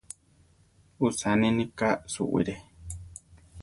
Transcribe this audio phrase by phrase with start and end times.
[1.05, 2.55] Usaninika suwire.